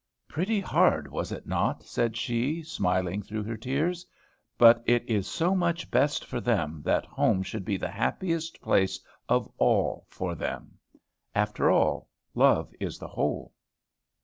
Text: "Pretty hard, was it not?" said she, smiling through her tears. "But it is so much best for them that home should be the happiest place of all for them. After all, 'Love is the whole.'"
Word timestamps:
"Pretty 0.27 0.59
hard, 0.59 1.11
was 1.11 1.31
it 1.31 1.45
not?" 1.45 1.83
said 1.83 2.17
she, 2.17 2.63
smiling 2.63 3.21
through 3.21 3.43
her 3.43 3.55
tears. 3.55 4.03
"But 4.57 4.81
it 4.87 5.03
is 5.07 5.27
so 5.27 5.53
much 5.53 5.91
best 5.91 6.25
for 6.25 6.41
them 6.41 6.81
that 6.85 7.05
home 7.05 7.43
should 7.43 7.63
be 7.63 7.77
the 7.77 7.87
happiest 7.91 8.59
place 8.61 8.99
of 9.29 9.47
all 9.59 10.07
for 10.09 10.33
them. 10.33 10.79
After 11.35 11.69
all, 11.69 12.09
'Love 12.33 12.73
is 12.79 12.97
the 12.97 13.09
whole.'" 13.09 13.53